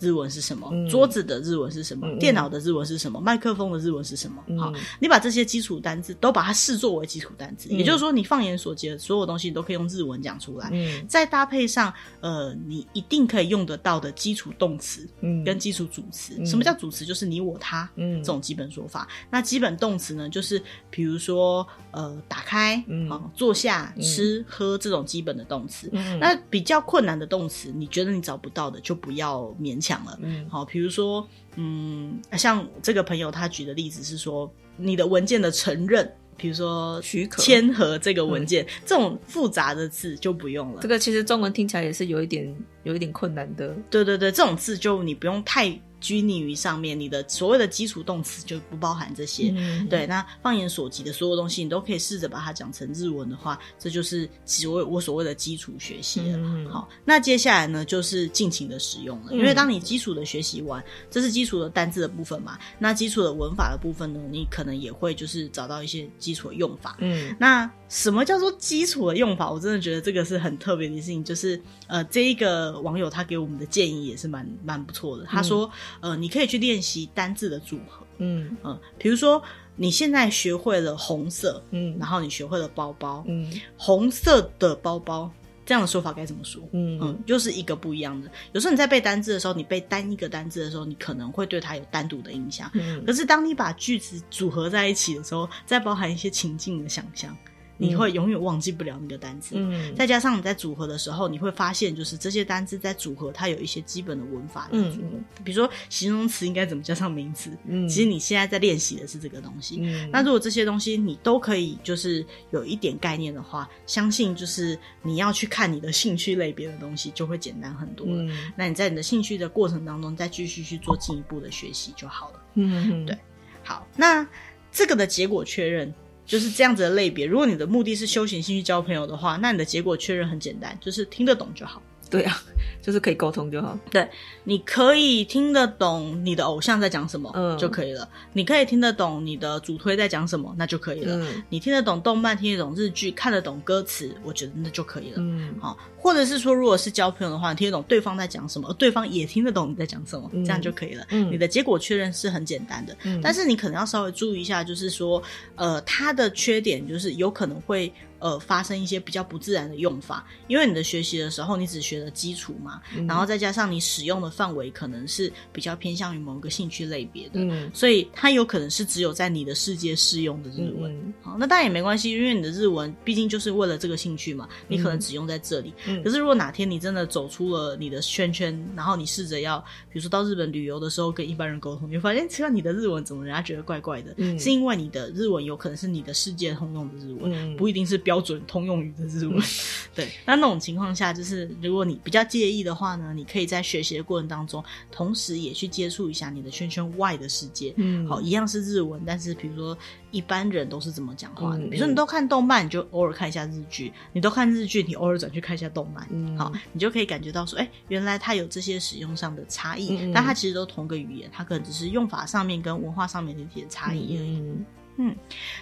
[0.00, 0.68] 日文是什么？
[0.72, 2.06] 嗯、桌子的日文是什么？
[2.08, 3.20] 嗯、电脑的日文是什么？
[3.20, 4.42] 麦克风的日文是什么？
[4.46, 10.70] 嗯、好，你把这些基础单字都把它视作为基础单字，嗯、也就是说，你放眼所及的所有东西，你都可以用日文讲出来。
[10.72, 16.34] 嗯，再搭配上呃，你一定可以用得到的基础动词，嗯，跟基础主词。
[16.38, 17.04] 嗯、什么叫主词？
[17.04, 19.06] 就是你、我、他，嗯，这种基本说法。
[19.30, 20.28] 那基本动词呢？
[20.28, 25.88] 就是比如说呃，打开，嗯，好，坐下，吃，喝这种基本的动词。
[25.92, 30.18] 嗯，那比较困难的动词，你觉得你找不到的，就不要勉强了。
[30.20, 30.64] 嗯，好。
[30.64, 31.26] 比如说，
[31.56, 40.82] 嗯，像这个朋友他举的例子是说，你的文件的承认，比如说许可、签合这个文件，嗯、这种复杂的字就不用了。
[40.82, 43.74] 这个其实中文听起来也是有一点，有一点困难的。
[43.88, 45.80] 对对对，这种字就你不用太。
[46.00, 49.52] 拘泥于上面，你的所谓的基础动词就不包含这些。
[49.56, 56.38] 嗯、对，那放眼所及的所有东西，你都可以试着把它讲成日文的话，这就是所谓我所谓的基础学习了。
[56.38, 59.32] 嗯、好，那接下来呢，就是尽情的使用了。
[59.32, 66.96] 嗯、因为当你基础的学习完，这是基础的单字的部分嘛，那基础的文法的部分呢，你可能也会就是找到一些基础的用法。
[67.00, 69.50] 嗯，那什么叫做基础的用法？
[69.50, 71.22] 我真的觉得这个是很特别的事情。
[71.22, 75.24] 就是呃，这一个网友他给我们的建议也是蛮蛮不错的。
[75.24, 75.70] 他说。
[76.00, 79.42] 嗯呃，你可以去练习单字的组合，嗯嗯，呃，比如说
[79.74, 85.30] 你现在学会了红色，嗯，然后你学会了包包，嗯，红色的包包
[85.66, 86.62] 这样的说法该怎么说？
[86.72, 88.30] 嗯嗯，就是一个不一样的。
[88.52, 97.36] 有时候你在背单字的时候，你背单一个单字的时候，你可能会对它有单独的印象，嗯，可是当你把句子组合在一起的时候，再包含一些情境的想象。
[97.80, 99.54] 你会永远忘记不了那个单词。
[99.56, 104.68] 嗯，再加上你在组合的时候，你会发现就是这些单字在组合，它有一些基本的文法。
[104.72, 107.50] 嗯，比如说形容词应该怎么加上名词。
[107.66, 109.78] 嗯，其实你现在在练习的是这个东西。
[109.80, 118.06] 嗯，那如果这些东西你都可以就是有一点概念的话，相信就是你要去看你的兴趣类别的东西就会简单很多。
[118.08, 122.42] 嗯，那你在你的兴趣的过程当中再继续去做进一步的学习就好了。
[122.54, 123.16] 嗯，对。
[123.62, 124.26] 好，那
[124.72, 125.92] 这个的结果确认
[126.30, 127.26] 就是这样子的类别。
[127.26, 131.82] 如果你的目的是修行兴趣交朋友的话，那你的结果确认很简单，就是听得懂就好。
[132.10, 132.42] 对啊，
[132.82, 133.78] 就是可以沟通就好。
[133.90, 134.08] 对，
[134.44, 138.08] 你可以听得懂你的偶像在讲什么，嗯，就可以了。
[138.32, 141.16] 你可以听得懂你的主推在讲什么，那就可以了。
[141.16, 145.16] 嗯，你听得懂动漫，听得懂日剧，看得懂歌词，我觉得那就可以了。
[145.18, 151.06] 嗯，好，或者是说，如果是交朋友的话，你听得懂对方在讲什么，对方也听得懂你在讲什么，这样就可以了。
[151.10, 152.96] 嗯，你的结果确认是很简单的。
[153.04, 155.22] 嗯，但是你可能要稍微注意一下，就是说，
[155.54, 157.92] 呃，他的缺点就是有可能会。
[158.20, 170.92] 呃，发生一些比较不自然的用法，因为你的学习的时候，你只学了基础嘛，嗯、然后再加上你使用的范围可能是比较偏向于某个兴趣类别的，嗯、所以它有可能是只有在你的世界适用的日文。
[170.92, 175.72] 嗯、好，那当然也没关系，因为你的日文毕竟就是为了这个兴趣嘛，你可能只用在这里。
[175.86, 179.58] 嗯、可是如果哪天你真的走出了你的圈圈，然后你试着要，
[179.90, 184.12] 比如说到日本旅游的时候跟一般人沟通，你会发现，奇怪，你的日文怎么人家觉得怪怪的？
[184.18, 188.94] 嗯、是因为你的日文有可能是你的世界通用的日文，嗯、不一定是标准通用语。
[188.98, 189.40] 的日文，
[189.94, 197.72] 对，那那种情况下，就是如果你比较介意的话呢，你可以在学习的过程当中，同时也去接触一下你的圈圈外的世界。
[197.76, 199.76] 嗯，好，一样是日文，但是比如说
[200.10, 201.58] 一般人都是怎么讲话的？
[201.58, 206.06] 嗯、比如说你都看动漫，你就偶尔看一下日剧；你都看日剧，你偶尔转去看一下动漫。
[206.10, 214.36] 嗯，好，你就可以感觉到说，哎、欸，原来它有这些使用上的差异，嗯、但它其实都同个语言，它可能只是用法上面跟文化上面的一些差异而已。
[214.38, 215.16] 嗯，嗯，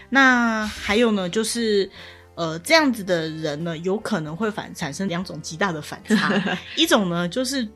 [0.09, 1.91] 那还有呢，就是。
[2.39, 6.33] 呃，这样子的人呢，有可能会反产生两种极大的反差，
[6.79, 7.67] 一种呢就是。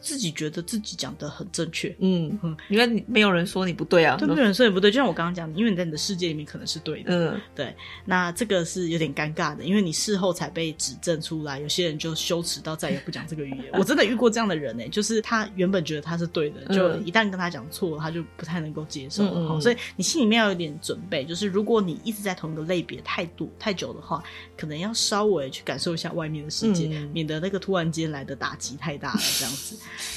[0.00, 13.66] 自己觉得自己讲的很正确，嗯嗯，因为你没有人说你不对啊，对，没有人说你不对，就像我刚刚讲的，因为你在你的世界里面可能是对的，嗯，对，那这个是有点尴尬的，因为你事后才被指正出来，有些人就羞耻到再也不讲这个语言。
[13.78, 24.22] 我真的遇过这样的人呢、欸，就是他原本觉得他是对的，就一旦跟他讲错了，他就不太能够接受，嗯嗯，所以你心里面要有点准备，就是如果你一直在同一个类别太多太久的话，
[24.56, 29.76] 可能要稍微去感受一下外面的世界，嗯、免得那个突然间来的打击太大了，这样子。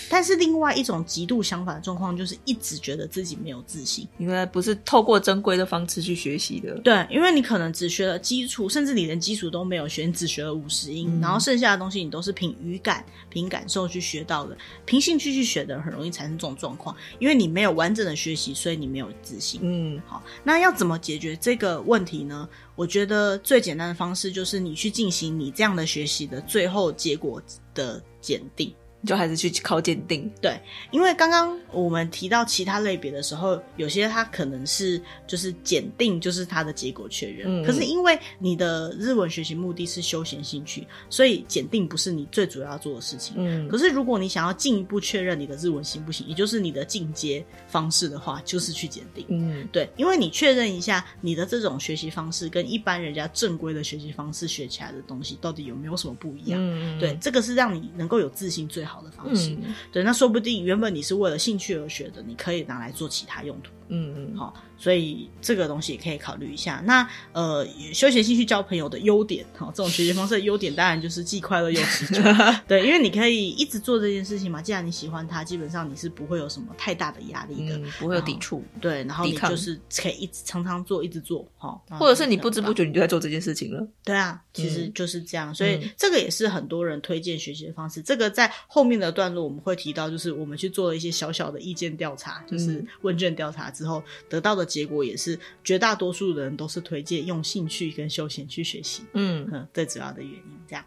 [0.10, 6.78] 但是另外一种极度相反的状况，就是一直觉得自己没有自信，因为不是透过正规的方式去学习的。
[6.80, 16.96] 对，因为你可能只学了基础，甚至你连基础都没有学，你只学了五十音，嗯、然后剩下的东西你都是凭语感、凭感受去学到的，凭兴趣去学的，很容易产生这种状况。
[17.20, 19.62] 因为你没有完整的学习，所以你没有自信。
[19.64, 22.48] 嗯，好，那要怎么解决这个问题呢？
[22.76, 27.42] 我觉得最简单的方式就是你去进行你这样的学习的最后结果
[27.76, 28.74] 的检定。
[29.06, 30.60] 就还是去考鉴定，对，
[30.92, 37.64] 因为刚刚我们提到其他类别的时候，有些它可能是就是检定，就是它的结果确认。
[37.64, 43.34] 嗯，可是因为你的日文学习目的是休闲兴趣，所以检定不是你最主要要做的事情。
[43.38, 49.26] 嗯，可是如果你想要进一步确认你的日文行不行，也就是你的进阶方式的话，就是去检定。
[49.30, 56.60] 嗯，对，因为你确认一下你的这种学习方式跟一般人家正规的学习方式学起来的东西到底有没有什么不一样。
[56.62, 58.91] 嗯，对，这个是让你能够有自信最好。
[58.92, 63.72] 好的方式，嗯、对，那说不定原本你是为了兴趣而学的，你可以拿来做其他用途。
[63.88, 64.54] 嗯嗯，好。
[64.82, 66.82] 所以这个东西也可以考虑一下。
[66.88, 67.64] 那呃，
[67.94, 72.20] 休闲兴趣交朋友的优点，哈，这种学习方式的优点当然就是既快乐又持久。
[72.68, 74.60] 对，因为你可以一直做这件事情嘛。
[74.60, 78.64] 既然你喜欢它，基本上你是不会有什么太大的压力的，嗯、不会有抵触。
[78.82, 81.80] 对，然后你就是可以一直常常做，一直做，哈。
[81.92, 83.88] 或者是你不知不觉你就在做这件事情了。
[84.04, 85.54] 对啊，其实就是这样。
[85.54, 88.02] 所以这个也是很多人推荐学习的方式。
[88.02, 95.38] 这个在后面的段落我们会提到，就是我们去做了一些小小的意见调查，就是问卷调查之后得到的结果也是。
[95.64, 100.84] 绝大多数人都是推荐用兴趣跟休闲去学习，嗯嗯，最主要的原因这样。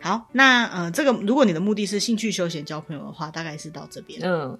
[0.00, 4.58] 好，那呃，这个如果你的目的是兴趣休闲交朋友的话，大概是到这边，嗯。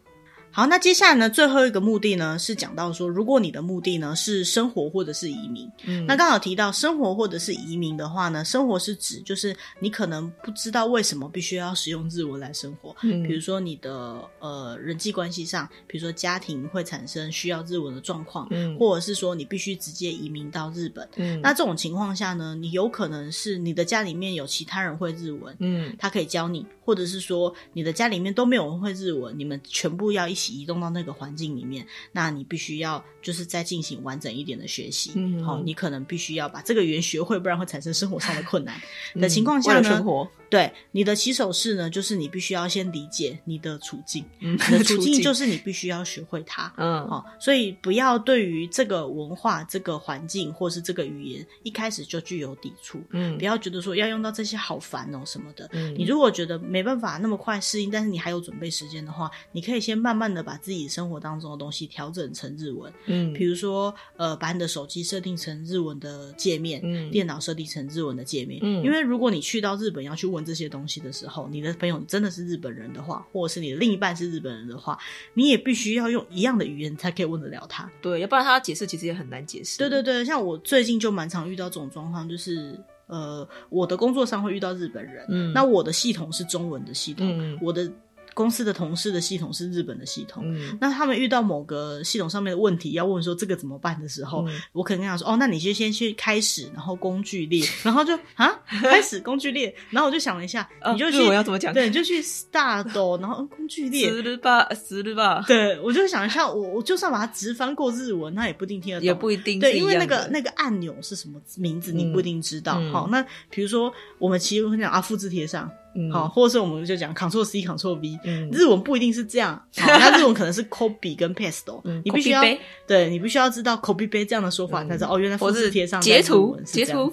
[0.57, 30.46] 好，那接下来呢，最后一个目的呢，是讲到说，如果你的目的呢是生活或者是移民，嗯，那刚好提到生活或者是移民的话呢，生活是指就是你可能不知道为什么必须要使用日文来生活，嗯，比如说你的呃人际关系上，比如说家庭会产生需要日文的状况，嗯，或者是说你必须直接移民到日本，嗯，那这种情况下呢，你有可能是你的家里面有其他人会日文，嗯，他可以教你，或者是说你的家里面都没有人会日文，你们全部要一起。
[30.53, 35.11] 移动到那个环境里面，那你必须要就是再进行完整一点的学习。
[35.17, 38.81] 嗯，好，你可能必须要把这个语言学会，不然会产生生活上的困难
[39.21, 46.73] 的情况下呢，生活对你的起手式呢，就是你必须要先理解你的处境，嗯，你的处境 就是你必须要学会它。
[46.77, 53.03] 嗯，好，所以不要对于这个文化、这个环境或是这个语言一开始就具有抵触。
[53.11, 55.69] 嗯，不要觉得说要用到这些好烦哦什么的。
[55.73, 62.93] 嗯，你如果觉得没办法那么快适应，但是你还有准备时间的话，你可以先慢慢的把自己生活当中的东西调整成日文。
[63.07, 68.61] 嗯，比如说呃，把你的手机设定成日文的界面，嗯，电脑设定成日文的界面。
[68.63, 74.99] 嗯，因为如果你去到日本要去问这些东西的时候，你的朋友真的是日本人的话，或者是你的另一半是日本人的话，
[75.35, 77.91] 你也必须要用一样的语言才可以问得了他。
[78.01, 79.79] 对，要不然他解释其实也很难解释。
[79.79, 82.79] 对对对，像我最近就蛮常遇到这种状况，就是。
[83.09, 87.89] 呃，我的工作上会遇到日本人，嗯，那我的系统是中文的系统，嗯，我的。
[88.37, 101.73] 公司的同事的系统是日本的系统，嗯，那他们遇到某个系统上面的问题，要问说这个怎么办的时候，嗯、我可能跟他说，哦，那你就先去开始，然后工具列，然后就啊，开始工具列，然后我就想了一下， 你就去，我要怎么讲？
[101.73, 102.85] 对，你就去 start，
[103.19, 112.79] 然后工具列，死了吧，死了吧，对，我就想一下，我我就算把它直翻过日文，那也不一定听得懂，也不一定，对，因为那个那个按钮是什么名字，你不一定知道。
[112.83, 115.71] 嗯、好，那比如说我们其实会讲啊，复制贴上。
[116.13, 122.43] 好，或者是我们就讲 Ctrl C Ctrl V，嗯，日文不一定是这样，好，那日文可能是 copy 跟 paste，你必须要，
[122.87, 127.13] 对，你必须要知道 copy paste 这样的说法，才知道哦，原来复制贴上截图截图，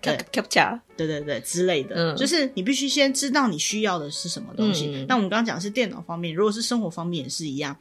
[0.00, 5.04] 对，capture，对对对之类的，就是你必须先知道你需要的是什么东西。
[5.08, 7.76] 那我们刚刚讲的是电脑方面，如果是生活方面也是一样。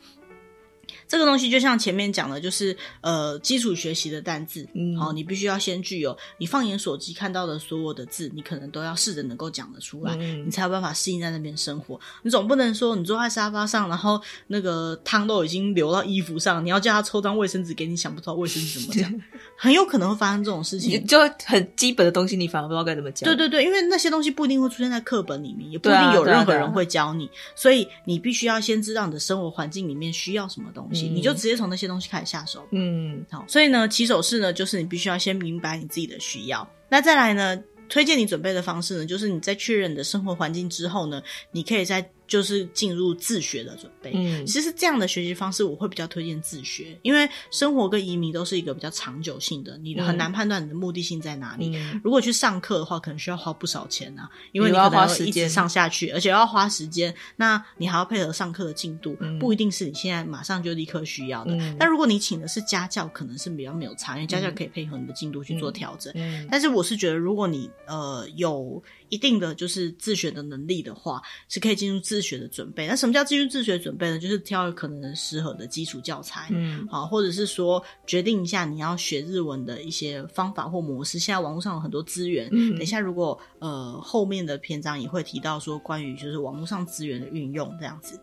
[1.07, 11.99] 这个东西就像前面讲的，就是呃基础学习的单字，嗯，好，你必须要先具有，你放眼所及看到的所有的字，你可能都要试着能够讲得出来，嗯，你才有办法适应在那边生活。
[12.23, 19.21] 你总不能说你坐在沙发上，然后那个汤都已经流到衣服上，你要叫他抽张卫生纸给你，想不到卫生纸怎么讲，
[19.57, 21.05] 很有可能会发生这种事情。
[21.05, 23.27] 就很基本的东西，你反而不知道该怎么讲。
[23.27, 36.67] 对对对，因为那些东西不一定会出现在课本里面，也不一定有任何人会教你，所以你必须要先知道你的生活环境里面需要什么东西，嗯，你就直接从那些东西开始下手，嗯，好，所以呢，起手式呢，就是你必须要先明白你自己的需要。
[36.89, 42.09] 那再来呢，推荐你准备的方式呢，就是你在确认你的生活环境之后呢，你可以在。
[42.33, 44.11] 就是进入自学的准备。
[44.15, 51.71] 嗯，其实这样的学习方式，我会比较推荐自学，因为生活跟移民都是一个比较长久性的，你很难判断你的目的性在哪里。
[51.75, 57.13] 嗯、如果去上课的话，可能需要花不少钱啊，因为你要一直上下去，而且要花时间。
[57.35, 61.53] 那你还要配合上课的进度，嗯、不一定是你现在马上就立刻需要的。
[61.53, 66.11] 嗯、但如果你请的是家教，可能是比较没有差，因为家教可以配合你的进度去做调整。
[66.49, 68.81] 但是我是觉得，如果你呃有
[69.13, 72.87] 一定的就是自学的能力的话，是可以进入自学的准备。
[72.87, 74.17] 那什么叫进入自学准备呢？
[74.17, 81.19] 就是挑可能适合的基础教材，嗯，好，或者是说决定一下你要学日文的一些方法或模式。
[81.19, 88.19] 现在网络上有很多资源，嗯，等一下如果呃后面的篇章也会提到说关于就是网络上资源的运用这样子。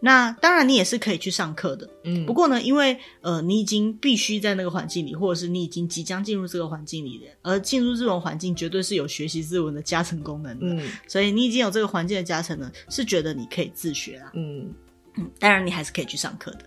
[0.00, 1.88] 那当然，你也是可以去上课的。
[2.04, 10.66] 嗯，不过呢，因为呃，你已经必须在那个环境里，或者是你已经即将进入这个环境里的，而进入这种环境绝对是有学习日文的加成功能的。
[10.66, 14.32] 嗯，所以你已经有这个环境的加成呢，是觉得你可以自学啦。
[14.34, 14.72] 嗯
[15.16, 16.60] 嗯，当然你还是可以去上课的。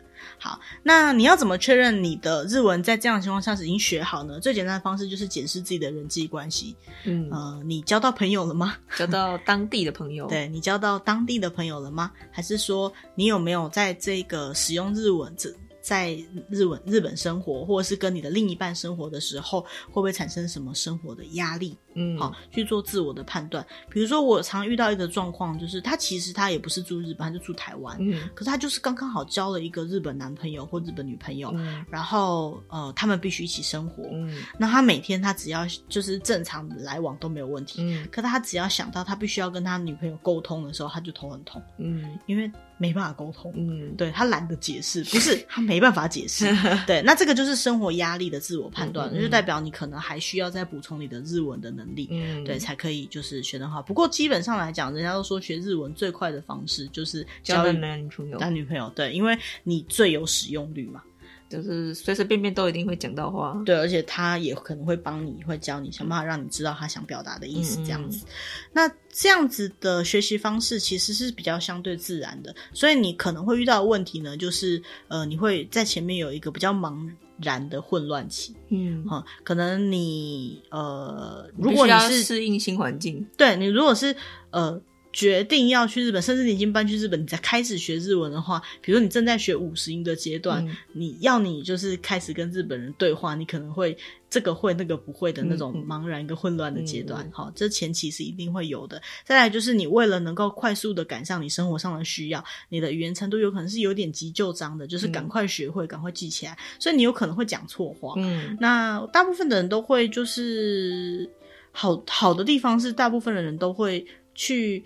[0.43, 4.41] 好，那你要怎么确认你的日文在这样的情况下是已经学好呢？
[4.41, 6.75] 最简单的方式就是检视自己的人际关系。
[7.05, 8.75] 嗯，呃，你交到朋友了吗？
[8.97, 10.27] 交到当地的朋友？
[10.27, 12.11] 对，你交到当地的朋友了吗？
[12.29, 15.49] 还是说你有没有在这个使用日文这？
[15.81, 16.13] 在
[16.49, 21.77] 日本日本生活，或者是跟你的另一半生活的时候，会不会产生什么生活的压力？
[21.95, 23.63] 嗯，好，去做自我的判断。
[23.89, 27.95] 比如说，我常遇到一个状况，就是他其实他也不是住日本，他就住台湾。
[27.99, 34.03] 嗯，可是他就是刚刚好交了一个日本男朋友或日本女朋友，嗯，然后呃，他们必须一起生活。
[34.11, 37.83] 嗯，那他每天他只要就是正常来往都没有问题。
[37.83, 41.61] 嗯，可他只要想到他必须要跟他女朋友沟通的时候，他就头很痛。
[41.77, 43.53] 嗯，因为没办法沟通。
[43.55, 45.83] 嗯，对，他懒得解释，不是他没。
[45.83, 46.45] 办法解释，
[46.87, 53.81] 对，那这个就是生活压力的自我判断，嗯嗯、就代表你可能还需要再补充你的日文的能力，嗯、对，才可以就是学得好。
[53.81, 61.01] 不过基本上来讲，人家都说学日文最快的方式就是交男女朋友，男女朋友，对，因为你最有使用率嘛。
[61.49, 68.25] 就是随随便便都一定会讲到话，对，而且他也可能会帮你，会教你，想办法让你知道他想表达的意思，这样子。
[68.25, 68.29] 嗯、
[68.73, 77.07] 那这样子的学习方式其实是比较相对自然的，所以你可能会遇到的问题呢，就是呃，你会在前面有一个比较茫
[77.41, 84.15] 然的混乱期，嗯，哈，可能你呃，如果你是适应新环境，对你如果是
[84.51, 84.81] 呃。
[85.13, 93.95] 决定要去日本，甚至你已经搬去日本，你才开始学日文的话，比如说你正在学五十音的阶段，嗯、你要你就是开始跟日本人对话，你可能会
[94.27, 97.29] 这个会那个不会的那种茫然跟混乱的阶段。
[97.31, 98.99] 好、这前期是一定会有的。
[99.23, 108.15] 再来就是你为了能够快速的赶上你生活上的需要，你的语言程度有可能是有点急就章的，就是赶快学会，赶、嗯、快记起来，所以你有可能会讲错话。
[108.17, 111.29] 嗯，那大部分的人都会就是
[111.71, 114.03] 好好的地方是，大部分的人都会
[114.33, 114.83] 去。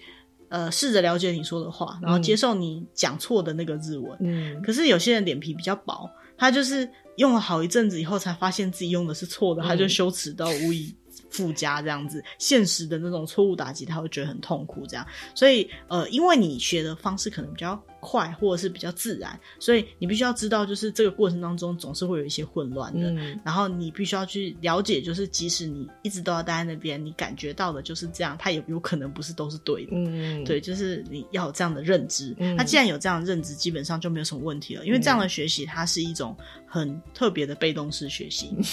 [0.49, 4.17] 呃，试着了解你说的话，然后接受你讲错的那个日文。
[4.21, 10.95] 嗯，可是有些人脸皮比较薄，他就是用了好一阵子以后，才发现自己用的是错的，嗯、他就羞耻到无以
[11.29, 14.85] 复加这样子，现实的那种错误打击，他会觉得很痛苦。
[14.87, 15.05] 这样，
[15.35, 23.09] 所以呃，因为你学的方式可能比较快，或者是比较自然，所以你必须要知道，就是这个过程当中总是会有一些混乱的。
[23.11, 29.91] 嗯、然后你必须要去了解，就是即使你一直都要待在那边，你感觉到的就是这样，它也有可能不是都是对的。
[29.93, 32.35] 嗯，对，就是你要有这样的认知。
[32.39, 38.55] 嗯、那既然有这样的认知，基本上就没有什么问题了，因为这样的学习它是一种很特别的被动式学习。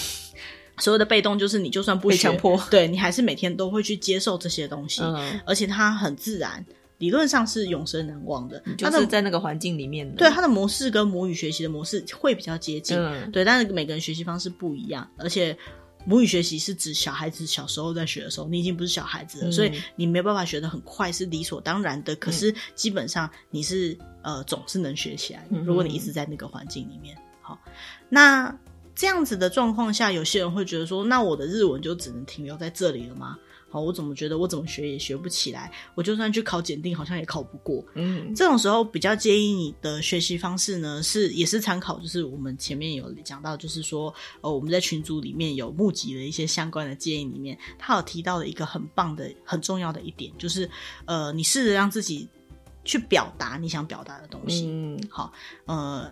[0.77, 6.65] 嗯所有的被动就是你就算不学，强迫 对你还是每天都会去接受这些东西，嗯、而且它很自然，
[6.97, 8.61] 理论上是永生难忘的。
[8.77, 15.57] 就是在那个环境里面的，对它的模式跟母语学习的模式会比较接近，嗯、对，但是每个人学习方式不一样，而且
[16.05, 22.13] 母语学习是指小孩子小时候在学的时候，你已经不是小孩子了，嗯、所以你没有办法学得很快，是理所当然的。
[22.17, 27.15] 可是基本上你是呃总是能学起来，如果你一直在那个环境里面。
[27.41, 27.57] 好，
[28.09, 28.53] 那。
[28.95, 33.37] 这样子的状况下，有些人会觉得说：“那我的日文就只能停留在这里了吗？”
[33.67, 35.69] 好，我怎么觉得我怎么学也学不起来？
[35.95, 37.83] 我就算去考检定，好像也考不过。
[37.95, 50.69] 嗯，这种时候比较建议你的学习方式呢，是也是参考，就是我们前面有讲到，就是说，呃，我们在群组里面有募集的一些相关的建议里面，他有提到的一个很棒的、很重要的一点，就是
[51.03, 52.29] 呃，你试着让自己
[52.85, 54.67] 去表达你想表达的东西。
[54.69, 55.33] 嗯，好，
[55.65, 56.09] 呃。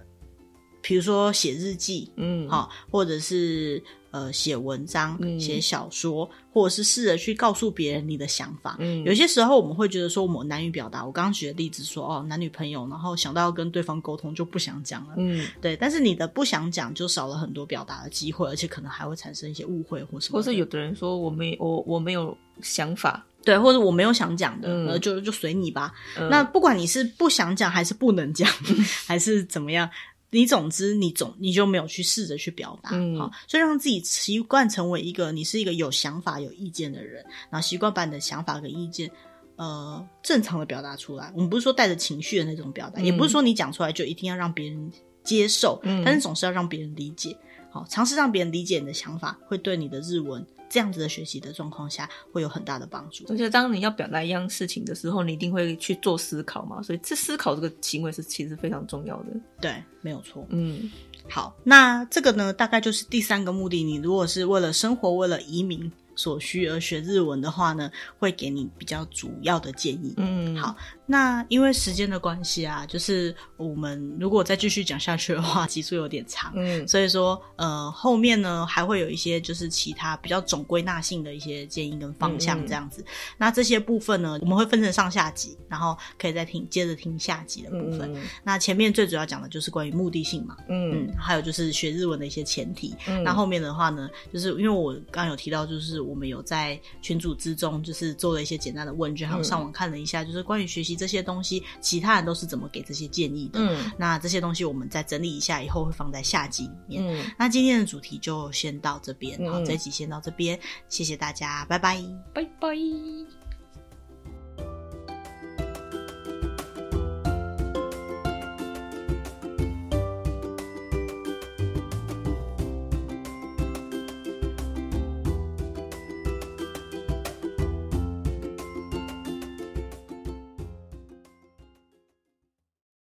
[0.84, 3.82] 比如说写日记，嗯，好，或者是
[4.12, 8.76] 呃写文章、写、嗯、小说，或者是试着去告诉别人你的想法。
[8.80, 11.06] 嗯，有些时候我们会觉得说我们难于表达。
[11.06, 15.14] 我刚刚举的例子说，哦，男女朋友，然后想到要跟对方沟通就不想讲了。
[15.18, 15.76] 嗯，对。
[15.78, 20.38] 但是你的不想讲就少了很多表达的机会，而且可能还会产生一些误会或什么。
[20.38, 25.94] 或是有的人说我没我我没有想法，对，或者我没有想讲的，嗯、就就随你吧。
[26.18, 28.76] 嗯、那不管你是不想讲还是不能讲，嗯、
[29.08, 29.90] 还是怎么样。
[30.34, 39.10] 你总之，你总你就没有去试着去表达，嗯，好，所以让自己习惯成为一个你是一个有想法、有意见的人，然后习惯把你的想法跟意见，
[39.56, 41.32] 呃，正常的表达出来。
[41.36, 44.92] 我们不是说带着情绪的那种表达，嗯、也不是说你讲出来就一定要让别人
[45.24, 47.38] 接受，嗯，但是总是要让别人理解。
[47.72, 50.46] 好，尝试让别人理解你的想法，会对你的日文。
[50.74, 53.24] 这样子的学习的状况下，会有很大的帮助。
[53.30, 56.82] 而且，当你要表达一样事情的时候，你一定会去做思考嘛。
[56.82, 59.28] 所以，这思考这个行为是其实非常重要的。
[59.62, 60.44] 对，没有错。
[60.50, 60.92] 嗯，
[61.30, 63.84] 好，那这个呢，大概就是第三个目的。
[63.84, 65.92] 你如果是为了生活，为了移民。
[66.16, 70.14] 所需而学日文的话呢，会给你比较主要的建议。
[70.18, 76.54] 嗯，好，那因为时间的关系啊，就是我们如果再继续讲下去的话， 集数有点长。
[76.56, 83.02] 嗯，所以说呃后面呢还会有一些就是其他比较总归纳性的一些建议跟方向这样子。
[83.02, 83.08] 嗯，
[83.38, 88.14] 那这些部分呢，我们会分成上下集，然后可以再听接着听下集的部分。
[88.14, 90.56] 嗯，那前面最主要讲的就是关于目的性嘛。
[90.70, 92.96] 嗯，嗯，还有就是学日文的一些前提。
[93.08, 96.03] 嗯，那后面的话呢，就是因为我刚刚有提到就是。
[96.04, 103.60] 我们有在群组之中，就是做了一些简单的问卷，还有上网看了一下，就是关于学习这些东西，其他人都是怎么给这些建议的。
[103.60, 107.04] 嗯，那这些东西我们再整理一下，以后会放在下集里面。
[107.06, 113.33] 嗯，那今天的主题就先到这边，好，这集先到这边，谢谢大家，拜拜，拜拜。